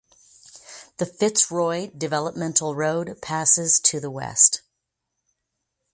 [0.97, 4.63] The Fitzroy Developmental Road passes to the west.